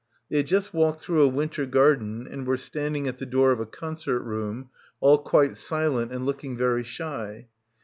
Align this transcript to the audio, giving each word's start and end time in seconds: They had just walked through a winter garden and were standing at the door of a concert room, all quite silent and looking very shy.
They 0.31 0.37
had 0.37 0.47
just 0.47 0.73
walked 0.73 1.01
through 1.01 1.21
a 1.21 1.27
winter 1.27 1.67
garden 1.67 2.27
and 2.27 2.47
were 2.47 2.57
standing 2.57 3.07
at 3.07 3.19
the 3.19 3.25
door 3.27 3.51
of 3.51 3.59
a 3.59 3.67
concert 3.67 4.21
room, 4.23 4.71
all 4.99 5.19
quite 5.19 5.57
silent 5.57 6.11
and 6.11 6.25
looking 6.25 6.57
very 6.57 6.81
shy. 6.83 7.49